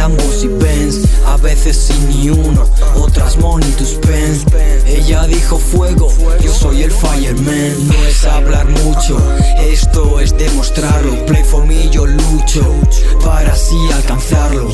[0.00, 2.64] Lambos y Benz, a veces sin ni uno,
[2.96, 4.50] otras money to spend.
[4.86, 6.10] Ella dijo fuego,
[6.42, 7.86] yo soy el fireman.
[7.86, 9.18] No es hablar mucho,
[9.58, 11.26] esto es demostrarlo.
[11.26, 12.64] Play for me, yo lucho
[13.22, 14.70] para así alcanzarlo.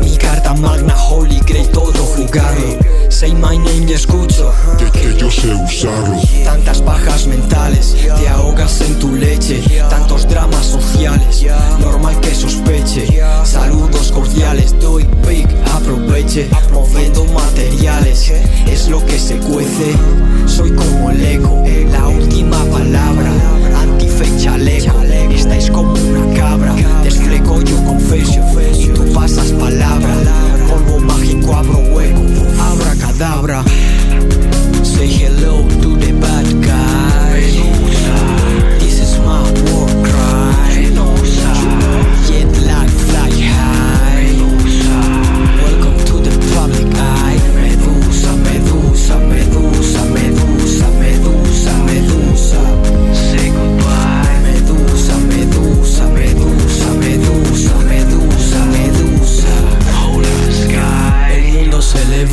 [0.00, 2.78] Mi carta magna, holy grail, todo jugarlo.
[3.08, 4.54] Say my name y escucho.
[4.78, 6.20] Que, que yo sé usarlo.
[6.44, 9.61] Tantas pajas mentales, te ahogas en tu leche.
[16.72, 18.32] Moviendo materiales,
[18.66, 19.92] es lo que se cuece.
[20.46, 23.61] Soy como el eco, la última palabra.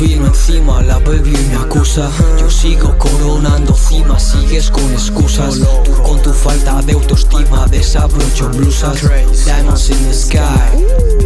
[0.00, 2.10] Vino encima, la baby me acusa.
[2.38, 5.60] Yo sigo coronando cimas, sigues con excusas.
[5.84, 9.00] Tú con tu falta de autoestima, desabrocho blusas.
[9.44, 11.20] Diamonds in the sky.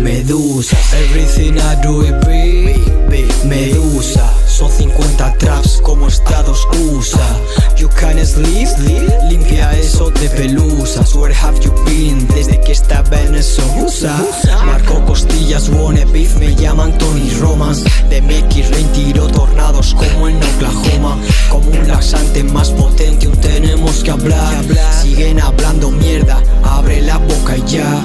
[0.00, 7.40] Medusa, everything I do it big, Medusa, son 50 traps como Estados USA.
[7.76, 8.68] You can sleep,
[9.30, 11.14] limpia eso de pelusas.
[11.14, 14.14] Where have you been desde que estaba en eso USA?
[14.66, 17.23] Marco costillas, wanna beef, me llaman Tony
[18.08, 21.18] De Mickey Rain tiro tornados como en Oklahoma.
[21.50, 24.64] Como un laxante más potente, tenemos que hablar.
[25.02, 28.02] Siguen hablando mierda, abre la boca y ya.